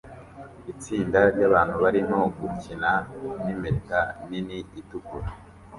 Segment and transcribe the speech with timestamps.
[0.71, 2.91] Itsinda ryabantu barimo gukina
[3.43, 5.27] nimpeta nini itukura